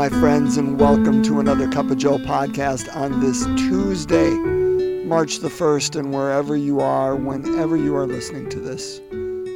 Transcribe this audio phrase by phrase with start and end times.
[0.00, 4.30] my friends, and welcome to another Cup of Joe podcast on this Tuesday,
[5.04, 8.98] March the 1st, and wherever you are, whenever you are listening to this.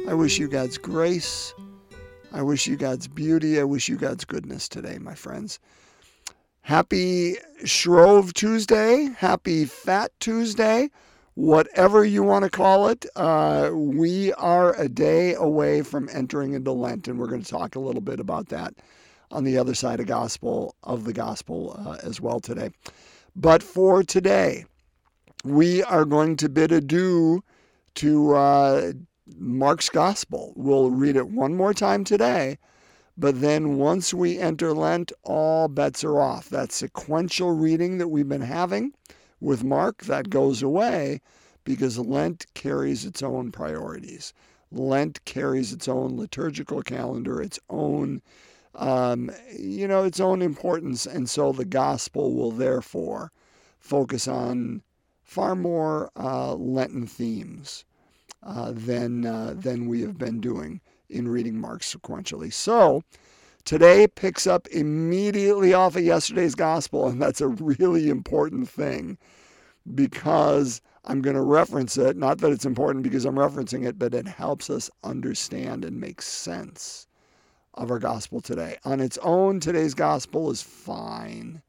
[0.07, 1.51] I wish you God's grace.
[2.31, 3.59] I wish you God's beauty.
[3.59, 5.57] I wish you God's goodness today, my friends.
[6.61, 9.09] Happy Shrove Tuesday.
[9.17, 10.91] Happy Fat Tuesday.
[11.33, 16.71] Whatever you want to call it, uh, we are a day away from entering into
[16.71, 18.75] Lent, and we're going to talk a little bit about that
[19.31, 22.69] on the other side of gospel of the gospel uh, as well today.
[23.35, 24.65] But for today,
[25.43, 27.43] we are going to bid adieu
[27.95, 28.93] to uh,
[29.37, 30.53] Mark's gospel.
[30.55, 32.57] We'll read it one more time today,
[33.17, 36.49] but then once we enter Lent, all bets are off.
[36.49, 38.93] That sequential reading that we've been having
[39.39, 41.21] with Mark that goes away
[41.63, 44.33] because Lent carries its own priorities.
[44.71, 48.21] Lent carries its own liturgical calendar, its own
[48.75, 51.05] um, you know, its own importance.
[51.05, 53.31] And so the gospel will therefore
[53.79, 54.81] focus on
[55.23, 57.85] far more uh, Lenten themes
[58.43, 62.51] uh, than, uh, than we have been doing in reading Mark sequentially.
[62.51, 63.03] So
[63.63, 69.17] today picks up immediately off of yesterday's gospel, and that's a really important thing
[69.93, 72.17] because I'm going to reference it.
[72.17, 76.21] Not that it's important because I'm referencing it, but it helps us understand and make
[76.21, 77.07] sense
[77.75, 78.77] of our gospel today.
[78.83, 81.61] On its own, today's gospel is fine,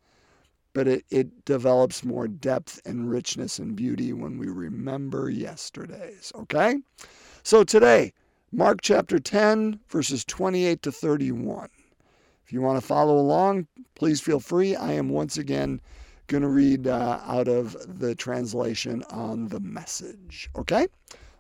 [0.73, 6.33] but it, it develops more depth and richness and beauty when we remember yesterday's.
[6.35, 6.77] Okay?
[7.43, 8.13] So today,
[8.53, 11.69] Mark chapter 10, verses 28 to 31.
[12.45, 14.77] If you want to follow along, please feel free.
[14.77, 15.81] I am once again
[16.29, 20.49] going to read uh, out of the translation on the message.
[20.57, 20.87] Okay?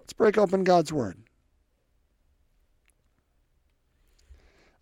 [0.01, 1.17] Let's break open God's Word.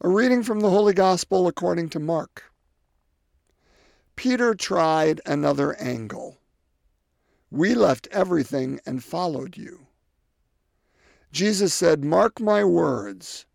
[0.04, 2.52] A reading from the Holy Gospel according to Mark.
[4.16, 6.36] Peter tried another angle.
[7.50, 9.86] We left everything and followed you.
[11.32, 13.46] Jesus said, Mark my words.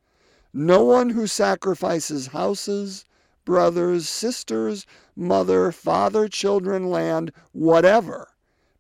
[0.52, 3.06] No one who sacrifices houses,
[3.46, 8.28] brothers, sisters, mother, father, children, land, whatever,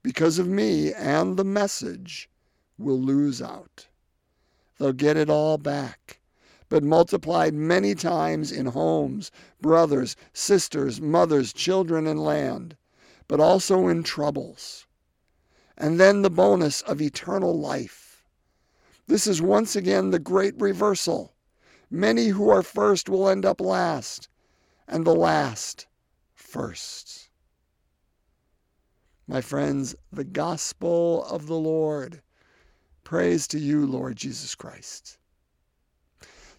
[0.01, 2.31] because of me and the message,
[2.79, 3.85] will lose out.
[4.79, 6.18] They'll get it all back
[6.69, 12.77] but multiplied many times in homes, brothers, sisters, mothers, children, and land,
[13.27, 14.85] but also in troubles.
[15.77, 18.23] And then the bonus of eternal life.
[19.07, 21.33] This is once again the great reversal.
[21.89, 24.29] Many who are first will end up last,
[24.87, 25.87] and the last
[26.35, 27.29] first.
[29.27, 32.23] My friends, the gospel of the Lord.
[33.03, 35.18] Praise to you, Lord Jesus Christ.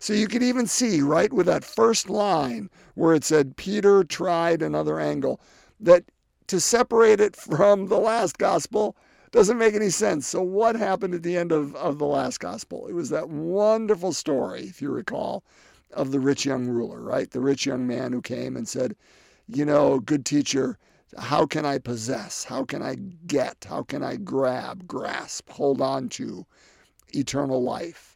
[0.03, 4.63] So you could even see, right, with that first line where it said Peter tried
[4.63, 5.43] another angle,
[5.79, 6.05] that
[6.47, 8.97] to separate it from the last gospel
[9.31, 10.27] doesn't make any sense.
[10.27, 12.87] So, what happened at the end of, of the last gospel?
[12.89, 15.45] It was that wonderful story, if you recall,
[15.93, 17.31] of the rich young ruler, right?
[17.31, 18.97] The rich young man who came and said,
[19.49, 20.79] You know, good teacher,
[21.19, 22.45] how can I possess?
[22.45, 22.95] How can I
[23.27, 23.67] get?
[23.69, 26.47] How can I grab, grasp, hold on to
[27.13, 28.10] eternal life?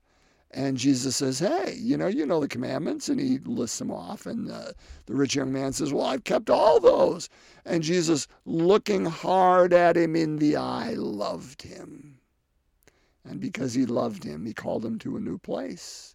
[0.57, 3.09] And Jesus says, Hey, you know, you know the commandments.
[3.09, 4.25] And he lists them off.
[4.25, 4.71] And uh,
[5.07, 7.29] the rich young man says, Well, I've kept all those.
[7.65, 12.21] And Jesus, looking hard at him in the eye, loved him.
[13.25, 16.15] And because he loved him, he called him to a new place.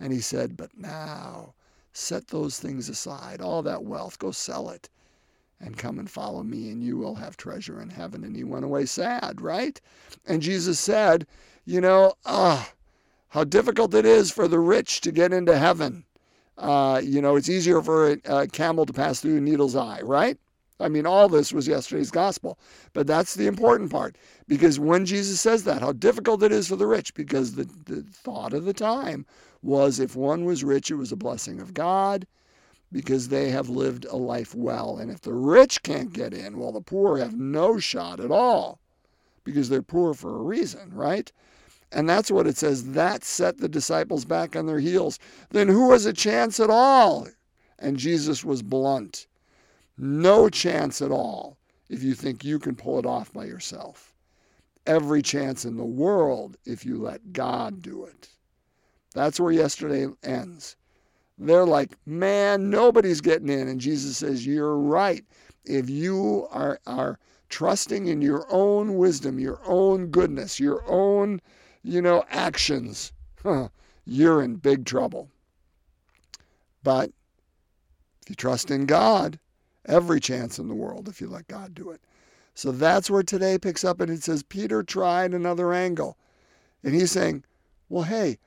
[0.00, 1.54] And he said, But now
[1.92, 4.88] set those things aside, all that wealth, go sell it
[5.60, 8.24] and come and follow me, and you will have treasure in heaven.
[8.24, 9.80] And he went away sad, right?
[10.26, 11.24] And Jesus said,
[11.64, 12.72] You know, ah
[13.30, 16.04] how difficult it is for the rich to get into heaven.
[16.58, 20.00] Uh, you know, it's easier for a, a camel to pass through a needle's eye,
[20.02, 20.36] right?
[20.80, 22.58] I mean, all this was yesterday's gospel.
[22.92, 24.16] But that's the important part.
[24.48, 28.02] Because when Jesus says that, how difficult it is for the rich, because the, the
[28.02, 29.26] thought of the time
[29.62, 32.26] was if one was rich, it was a blessing of God
[32.92, 34.96] because they have lived a life well.
[34.96, 38.80] And if the rich can't get in, well, the poor have no shot at all
[39.44, 41.30] because they're poor for a reason, right?
[41.92, 42.92] And that's what it says.
[42.92, 45.18] That set the disciples back on their heels.
[45.50, 47.26] Then who has a chance at all?
[47.78, 49.26] And Jesus was blunt.
[49.98, 51.58] No chance at all
[51.88, 54.14] if you think you can pull it off by yourself.
[54.86, 58.28] Every chance in the world if you let God do it.
[59.12, 60.76] That's where yesterday ends.
[61.36, 63.66] They're like, man, nobody's getting in.
[63.66, 65.24] And Jesus says, You're right.
[65.64, 71.40] If you are, are trusting in your own wisdom, your own goodness, your own
[71.82, 73.12] you know, actions,
[73.42, 73.68] huh,
[74.04, 75.28] you're in big trouble.
[76.82, 77.10] But
[78.22, 79.38] if you trust in God,
[79.86, 82.00] every chance in the world if you let God do it.
[82.54, 86.16] So that's where today picks up and it says Peter tried another angle.
[86.82, 87.44] And he's saying,
[87.88, 88.38] well, hey,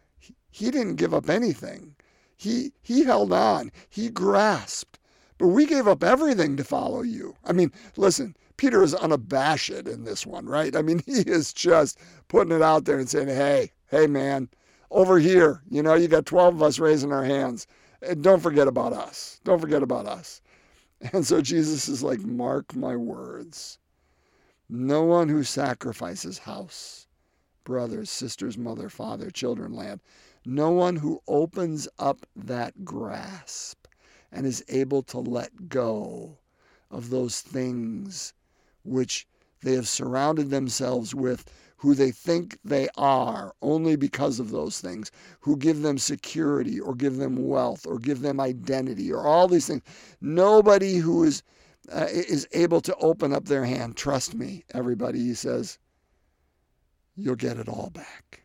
[0.49, 1.95] he didn't give up anything.
[2.35, 3.71] He he held on.
[3.89, 4.99] He grasped.
[5.37, 7.35] But we gave up everything to follow you.
[7.43, 10.75] I mean, listen, Peter is unabashed in this one, right?
[10.75, 14.49] I mean, he is just putting it out there and saying, hey, hey, man,
[14.91, 17.67] over here, you know, you got 12 of us raising our hands.
[18.01, 19.39] And don't forget about us.
[19.43, 20.41] Don't forget about us.
[21.11, 23.77] And so Jesus is like, mark my words.
[24.69, 27.07] No one who sacrifices house,
[27.65, 30.01] brothers, sisters, mother, father, children, land,
[30.45, 33.87] no one who opens up that grasp
[34.31, 36.37] and is able to let go
[36.89, 38.33] of those things
[38.83, 39.27] which
[39.61, 41.45] they have surrounded themselves with
[41.77, 46.95] who they think they are only because of those things, who give them security or
[46.95, 49.81] give them wealth or give them identity or all these things.
[50.21, 51.43] Nobody who is
[51.91, 55.77] uh, is able to open up their hand, trust me, everybody, he says,
[57.17, 58.43] you'll get it all back.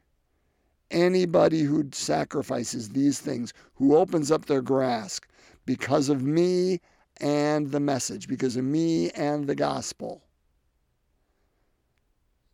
[0.90, 5.24] Anybody who sacrifices these things, who opens up their grasp
[5.66, 6.80] because of me
[7.20, 10.24] and the message, because of me and the gospel,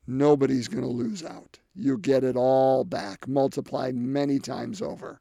[0.06, 1.58] nobody's going to lose out.
[1.74, 5.20] You get it all back, multiplied many times over.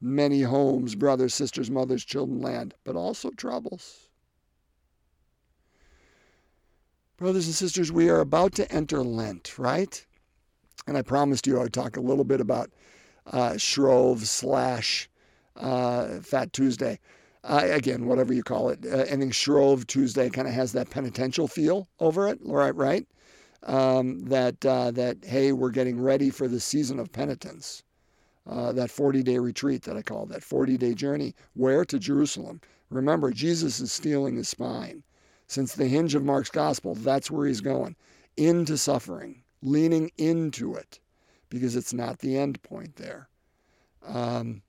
[0.00, 4.08] Many homes, brothers, sisters, mothers, children, land, but also troubles.
[7.16, 10.04] Brothers and sisters, we are about to enter Lent, right?
[10.86, 12.70] And I promised you I would talk a little bit about
[13.26, 15.08] uh, Shrove slash
[15.56, 16.98] uh, Fat Tuesday.
[17.44, 18.84] Uh, again, whatever you call it.
[18.84, 22.74] Uh, think Shrove Tuesday kind of has that penitential feel over it, right?
[22.74, 23.06] Right?
[23.64, 27.82] Um, that uh, that hey, we're getting ready for the season of penitence,
[28.46, 31.34] uh, that 40-day retreat that I call that 40-day journey.
[31.54, 32.60] Where to Jerusalem?
[32.90, 35.02] Remember, Jesus is steeling his spine.
[35.46, 37.96] Since the hinge of Mark's gospel, that's where he's going
[38.36, 41.00] into suffering, leaning into it,
[41.48, 43.28] because it's not the end point there.
[44.04, 44.62] Um,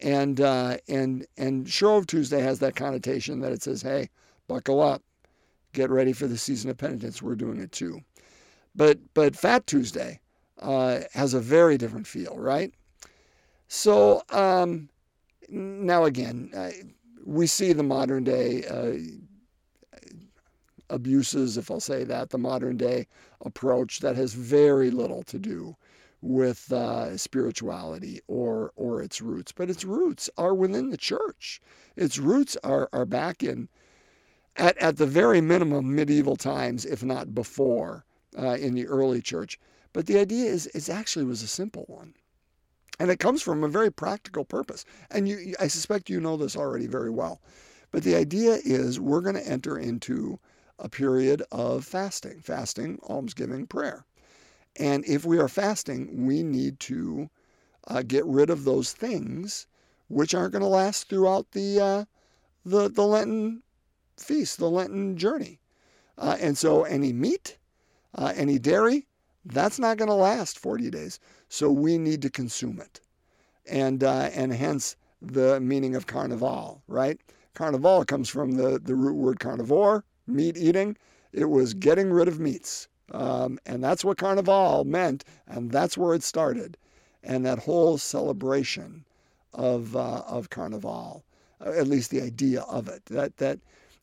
[0.00, 4.10] and uh, and and Shrove Tuesday has that connotation that it says, "Hey,
[4.46, 5.02] buckle up,
[5.72, 8.00] get ready for the season of penitence." We're doing it too.
[8.78, 10.20] But but Fat Tuesday
[10.60, 12.72] uh, has a very different feel, right?
[13.66, 14.88] So um,
[15.48, 16.70] now again, uh,
[17.26, 18.98] we see the modern day uh,
[20.90, 23.08] abuses, if I'll say that, the modern day
[23.44, 25.76] approach that has very little to do
[26.22, 31.60] with uh, spirituality or or its roots, but its roots are within the church.
[31.96, 33.68] Its roots are are back in
[34.56, 38.04] at at the very minimum medieval times, if not before
[38.36, 39.58] uh, in the early church.
[39.92, 42.14] But the idea is, it actually was a simple one.
[43.00, 44.84] And it comes from a very practical purpose.
[45.10, 47.40] And you, I suspect you know this already very well.
[47.90, 50.38] But the idea is we're going to enter into
[50.78, 54.04] a period of fasting, fasting, almsgiving, prayer.
[54.76, 57.30] And if we are fasting, we need to
[57.86, 59.66] uh, get rid of those things
[60.08, 62.04] which aren't going to last throughout the, uh,
[62.64, 63.62] the, the Lenten
[64.16, 65.60] feast, the Lenten journey.
[66.16, 67.58] Uh, and so any meat,
[68.14, 69.06] uh, any dairy,
[69.44, 71.20] that's not going to last 40 days.
[71.48, 73.00] So we need to consume it.
[73.70, 77.20] And, uh, and hence the meaning of carnival, right?
[77.54, 80.96] Carnival comes from the, the root word carnivore, meat eating.
[81.32, 82.88] It was getting rid of meats.
[83.12, 85.24] Um, and that's what carnival meant.
[85.46, 86.76] And that's where it started.
[87.22, 89.04] And that whole celebration
[89.54, 91.24] of, uh, of carnival,
[91.64, 93.58] uh, at least the idea of it, that, that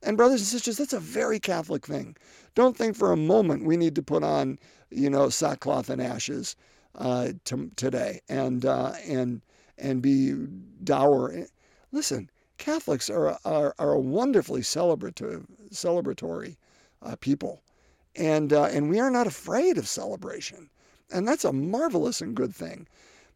[0.05, 2.15] and brothers and sisters, that's a very Catholic thing.
[2.53, 4.59] Don't think for a moment we need to put on,
[4.91, 6.55] you know, sackcloth and ashes
[6.95, 9.41] uh, to, today and uh, and
[9.77, 10.33] and be
[10.83, 11.33] dour.
[11.91, 16.55] Listen, Catholics are are, are a wonderfully celebratory celebratory
[17.01, 17.63] uh, people,
[18.15, 20.69] and uh, and we are not afraid of celebration,
[21.12, 22.88] and that's a marvelous and good thing.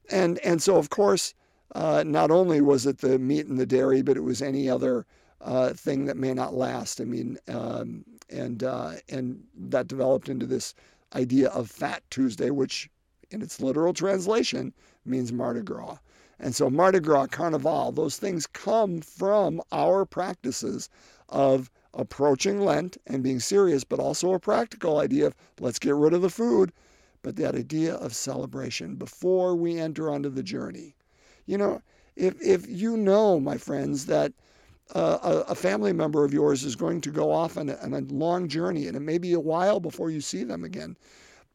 [0.09, 1.33] And and so of course,
[1.75, 5.05] uh, not only was it the meat and the dairy, but it was any other
[5.41, 6.99] uh, thing that may not last.
[7.01, 10.75] I mean, um, and uh, and that developed into this
[11.15, 12.89] idea of Fat Tuesday, which
[13.31, 14.73] in its literal translation
[15.05, 15.97] means Mardi Gras.
[16.39, 20.89] And so Mardi Gras, Carnival, those things come from our practices
[21.27, 26.13] of approaching Lent and being serious, but also a practical idea of let's get rid
[26.13, 26.71] of the food,
[27.21, 30.95] but that idea of celebration before we enter onto the journey.
[31.45, 31.81] You know,
[32.15, 34.33] if if you know, my friends, that
[34.95, 37.99] uh, a, family member of yours is going to go off on a, on a
[38.01, 40.97] long journey and it may be a while before you see them again,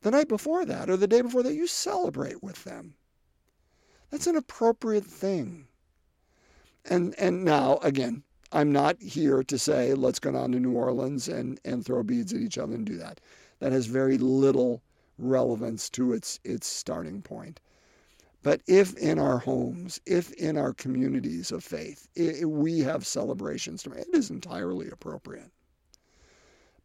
[0.02, 2.94] the night before that or the day before that, you celebrate with them.
[4.10, 5.66] That's an appropriate thing.
[6.84, 8.22] And and now again,
[8.52, 12.32] I'm not here to say, let's go down to New Orleans and, and throw beads
[12.32, 13.20] at each other and do that.
[13.58, 14.80] That has very little
[15.18, 17.58] relevance to its, its starting point.
[18.44, 22.06] But if in our homes, if in our communities of faith,
[22.44, 25.50] we have celebrations, it is entirely appropriate.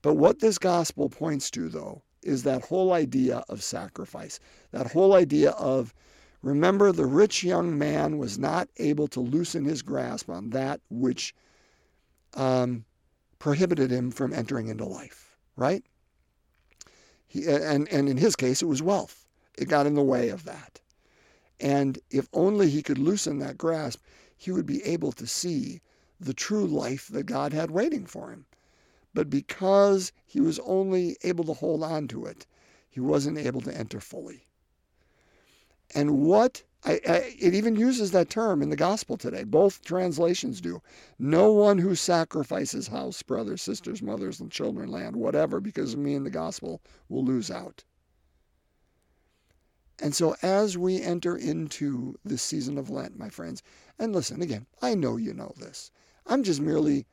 [0.02, 4.40] But what this gospel points to, though, is that whole idea of sacrifice,
[4.72, 5.94] that whole idea of
[6.44, 11.36] remember, the rich young man was not able to loosen his grasp on that which
[12.36, 12.86] um,
[13.38, 15.84] prohibited him from entering into life, right?
[17.28, 19.28] He, and, and in his case, it was wealth.
[19.58, 20.80] It got in the way of that.
[21.60, 24.02] And if only he could loosen that grasp,
[24.38, 25.82] he would be able to see
[26.20, 28.46] the true life that God had waiting for him.
[29.14, 32.46] But because he was only able to hold on to it,
[32.90, 34.48] he wasn't able to enter fully.
[35.94, 39.44] And what I, I, it even uses that term in the gospel today.
[39.44, 40.82] Both translations do.
[41.18, 46.16] No one who sacrifices house, brothers, sisters, mothers, and children, land, whatever, because of me
[46.16, 47.84] in the gospel, will lose out.
[50.02, 53.62] And so, as we enter into this season of Lent, my friends,
[53.98, 55.92] and listen again, I know you know this.
[56.26, 57.06] I'm just merely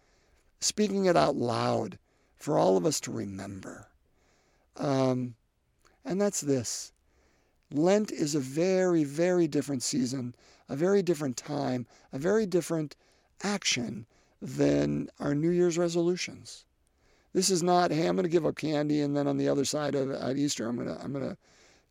[0.60, 1.98] speaking it out loud
[2.36, 3.88] for all of us to remember.
[4.76, 5.34] Um,
[6.04, 6.92] and that's this
[7.72, 10.34] Lent is a very, very different season,
[10.68, 12.94] a very different time, a very different
[13.42, 14.06] action
[14.40, 16.64] than our New Year's resolutions.
[17.32, 19.64] This is not, hey, I'm going to give up candy, and then on the other
[19.64, 21.36] side of at Easter, I'm going to, I'm going to,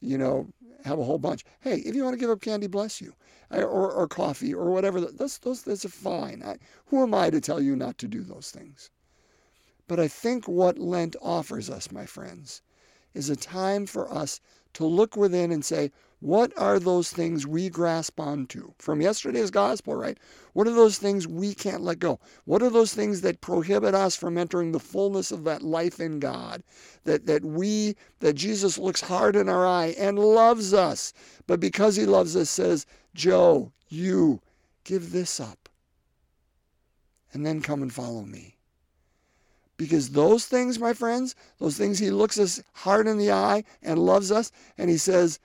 [0.02, 0.48] you know,
[0.84, 1.44] have a whole bunch.
[1.62, 3.14] Hey, if you want to give up candy, bless you,
[3.52, 5.02] or, or coffee, or whatever.
[5.02, 6.44] Those, those, those are fine.
[6.44, 8.92] I, who am I to tell you not to do those things?
[9.88, 12.62] But I think what Lent offers us, my friends,
[13.14, 14.42] is a time for us
[14.74, 15.92] to look within and say,
[16.25, 20.17] what are those things we grasp onto from yesterday's gospel, right?
[20.53, 22.20] What are those things we can't let go?
[22.46, 26.20] What are those things that prohibit us from entering the fullness of that life in
[26.20, 26.63] God?
[27.03, 31.13] That, that we, that Jesus looks hard in our eye and loves us,
[31.46, 34.41] but because he loves us says, Joe, you,
[34.84, 35.70] give this up.
[37.34, 38.55] And then come and follow me.
[39.77, 44.00] Because those things, my friends, those things he looks us hard in the eye and
[44.00, 45.39] loves us, and he says,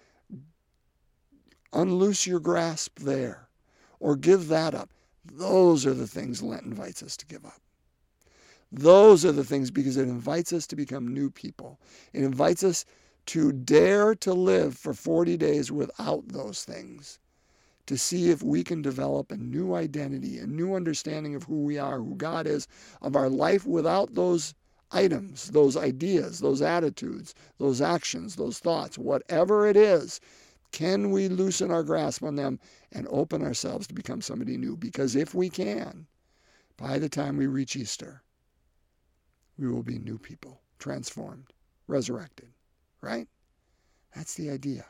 [1.72, 3.48] unloose your grasp there
[3.98, 4.90] or give that up.
[5.24, 7.60] Those are the things Lent invites us to give up.
[8.72, 11.78] Those are the things because it invites us to become new people.
[12.12, 12.84] It invites us
[13.26, 17.18] to dare to live for 40 days without those things
[17.86, 21.76] to see if we can develop a new identity, a new understanding of who we
[21.76, 22.68] are, who God is,
[23.02, 24.54] of our life without those
[24.92, 30.20] items, those ideas, those attitudes, those actions, those thoughts, whatever it is.
[30.72, 32.60] Can we loosen our grasp on them
[32.92, 34.76] and open ourselves to become somebody new?
[34.76, 36.06] Because if we can,
[36.76, 38.22] by the time we reach Easter,
[39.58, 41.52] we will be new people, transformed,
[41.86, 42.48] resurrected,
[43.00, 43.28] right?
[44.14, 44.86] That's the idea.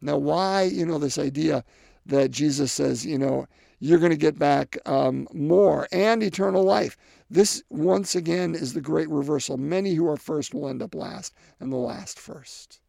[0.00, 1.64] Now, why, you know, this idea
[2.06, 3.46] that Jesus says, you know,
[3.78, 6.96] you're going to get back um, more and eternal life.
[7.30, 9.56] This, once again, is the great reversal.
[9.56, 12.80] Many who are first will end up last, and the last first.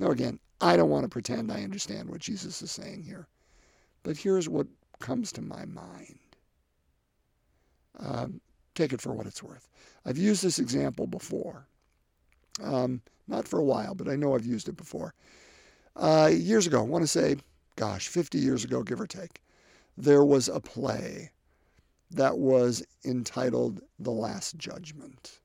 [0.00, 3.28] Now, again, I don't want to pretend I understand what Jesus is saying here,
[4.02, 4.66] but here's what
[4.98, 6.18] comes to my mind.
[8.00, 8.40] Um,
[8.74, 9.68] take it for what it's worth.
[10.04, 11.68] I've used this example before.
[12.60, 15.14] Um, not for a while, but I know I've used it before.
[15.94, 17.36] Uh, years ago, I want to say
[17.80, 19.40] gosh, 50 years ago, give or take,
[19.96, 21.30] there was a play
[22.10, 25.39] that was entitled The Last Judgment.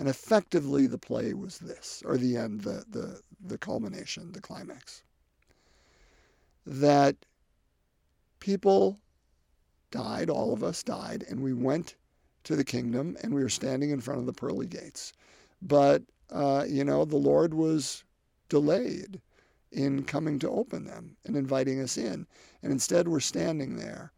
[0.00, 5.02] And effectively, the play was this, or the end, the, the, the culmination, the climax.
[6.64, 7.16] That
[8.38, 8.98] people
[9.90, 11.96] died, all of us died, and we went
[12.44, 15.12] to the kingdom and we were standing in front of the pearly gates.
[15.60, 18.02] But, uh, you know, the Lord was
[18.48, 19.20] delayed
[19.70, 22.26] in coming to open them and inviting us in.
[22.62, 24.12] And instead, we're standing there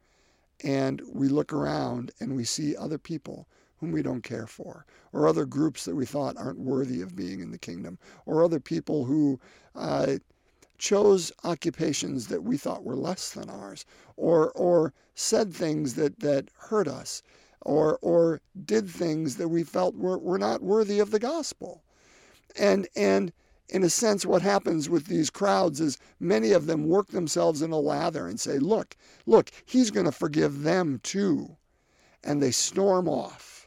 [0.62, 3.48] and we look around and we see other people
[3.82, 7.40] whom we don't care for, or other groups that we thought aren't worthy of being
[7.40, 9.40] in the kingdom, or other people who
[9.74, 10.18] uh,
[10.78, 13.84] chose occupations that we thought were less than ours,
[14.16, 17.24] or or said things that that hurt us,
[17.62, 21.82] or or did things that we felt were, were not worthy of the gospel,
[22.56, 23.32] and and
[23.68, 27.72] in a sense, what happens with these crowds is many of them work themselves in
[27.72, 28.96] a lather and say, Look,
[29.26, 31.56] look, he's going to forgive them too.
[32.22, 33.61] And they storm off.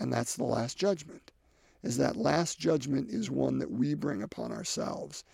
[0.00, 1.30] And that's the last judgment.
[1.82, 5.24] Is that last judgment is one that we bring upon ourselves.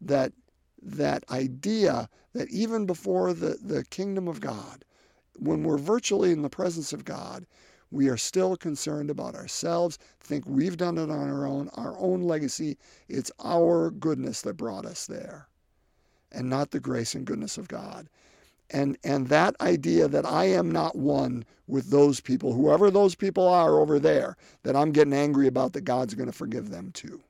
[0.00, 0.32] That
[0.80, 4.84] that idea that even before the, the kingdom of God,
[5.38, 7.46] when we're virtually in the presence of God,
[7.90, 12.22] we are still concerned about ourselves, think we've done it on our own, our own
[12.22, 12.78] legacy.
[13.08, 15.46] It's our goodness that brought us there,
[16.32, 18.08] and not the grace and goodness of God.
[18.72, 23.46] And, and that idea that I am not one with those people, whoever those people
[23.46, 27.20] are over there, that I'm getting angry about that God's going to forgive them too.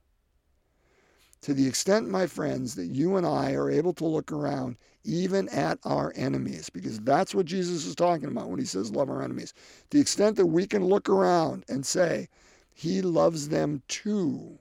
[1.42, 5.48] To the extent, my friends, that you and I are able to look around even
[5.48, 9.22] at our enemies, because that's what Jesus is talking about when he says love our
[9.22, 9.52] enemies.
[9.90, 12.28] The extent that we can look around and say,
[12.72, 14.60] He loves them too,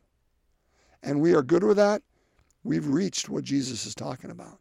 [1.04, 2.02] and we are good with that,
[2.64, 4.58] we've reached what Jesus is talking about.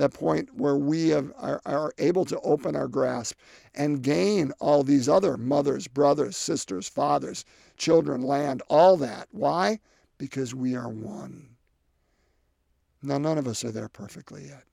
[0.00, 3.36] That point where we have, are, are able to open our grasp
[3.74, 7.44] and gain all these other mothers, brothers, sisters, fathers,
[7.76, 9.28] children, land, all that.
[9.30, 9.78] Why?
[10.16, 11.50] Because we are one.
[13.02, 14.64] Now, none of us are there perfectly yet.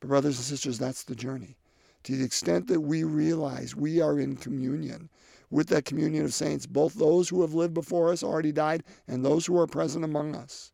[0.00, 1.56] But, brothers and sisters, that's the journey.
[2.02, 5.08] To the extent that we realize we are in communion
[5.50, 9.24] with that communion of saints, both those who have lived before us, already died, and
[9.24, 10.71] those who are present among us.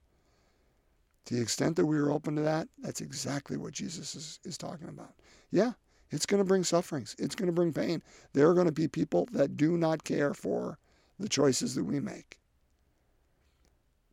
[1.28, 4.56] To the extent that we are open to that, that's exactly what Jesus is, is
[4.56, 5.12] talking about.
[5.50, 5.72] Yeah,
[6.08, 8.02] it's going to bring sufferings, it's going to bring pain.
[8.32, 10.78] There are going to be people that do not care for
[11.18, 12.38] the choices that we make.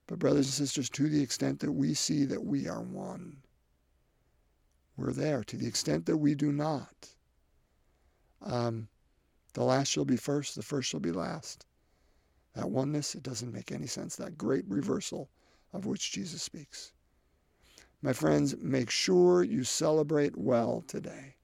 [0.07, 3.38] But, brothers and sisters, to the extent that we see that we are one,
[4.98, 5.41] we're there.
[5.45, 7.15] To the extent that we do not,
[8.41, 8.89] um,
[9.53, 11.65] the last shall be first, the first shall be last.
[12.55, 14.17] That oneness, it doesn't make any sense.
[14.17, 15.29] That great reversal
[15.72, 16.91] of which Jesus speaks.
[18.02, 21.36] My friends, make sure you celebrate well today.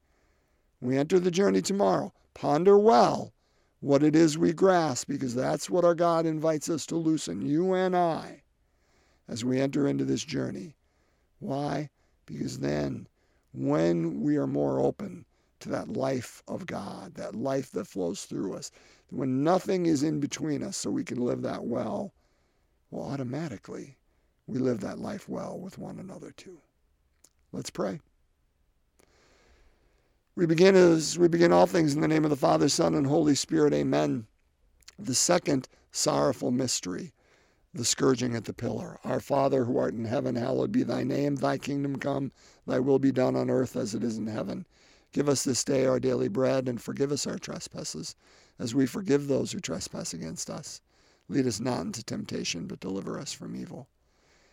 [0.80, 2.12] We enter the journey tomorrow.
[2.34, 3.32] Ponder well
[3.80, 7.72] what it is we grasp, because that's what our God invites us to loosen, you
[7.74, 8.42] and I,
[9.28, 10.76] as we enter into this journey.
[11.40, 11.90] Why?
[12.26, 13.08] Because then
[13.52, 15.24] when we are more open
[15.60, 18.70] to that life of God, that life that flows through us,
[19.10, 22.12] when nothing is in between us so we can live that well,
[22.90, 23.96] well, automatically
[24.46, 26.58] we live that life well with one another too.
[27.52, 28.00] Let's pray.
[30.34, 33.06] We begin as we begin all things in the name of the Father, Son, and
[33.06, 33.74] Holy Spirit.
[33.74, 34.26] Amen.
[34.98, 37.12] The second sorrowful mystery
[37.74, 38.98] the scourging at the pillar.
[39.02, 41.36] Our Father who art in heaven, hallowed be thy name.
[41.36, 42.30] Thy kingdom come,
[42.66, 44.66] thy will be done on earth as it is in heaven.
[45.12, 48.14] Give us this day our daily bread, and forgive us our trespasses,
[48.58, 50.82] as we forgive those who trespass against us.
[51.28, 53.88] Lead us not into temptation, but deliver us from evil.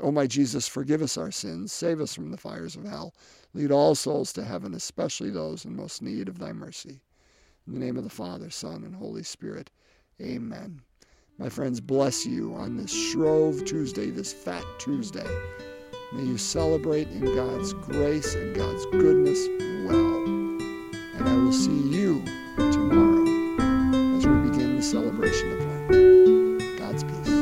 [0.00, 3.14] O my Jesus, forgive us our sins, save us from the fires of hell,
[3.52, 7.00] lead all souls to heaven, especially those in most need of thy mercy.
[7.66, 9.70] In the name of the Father, Son, and Holy Spirit,
[10.20, 10.80] amen.
[11.36, 15.26] My friends, bless you on this Shrove Tuesday, this Fat Tuesday.
[16.12, 19.46] May you celebrate in God's grace and God's goodness
[19.86, 20.24] well.
[21.16, 22.24] And I will see you
[22.56, 23.22] tomorrow
[24.16, 26.78] as we begin the celebration of Lent.
[26.78, 27.37] God's peace.